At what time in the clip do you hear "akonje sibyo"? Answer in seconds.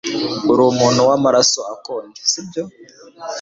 1.73-2.63